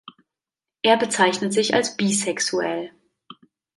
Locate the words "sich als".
1.53-1.95